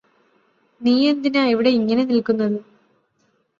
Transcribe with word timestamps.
നീയെന്തിനാ 0.81 1.43
ഇവിടെ 1.45 1.69
ഇങ്ങനെ 1.69 2.03
നില്ക്കുന്നത് 2.03 2.57